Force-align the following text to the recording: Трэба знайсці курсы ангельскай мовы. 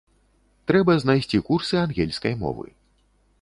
Трэба 0.71 0.95
знайсці 1.03 1.41
курсы 1.51 1.75
ангельскай 1.85 2.33
мовы. 2.43 2.67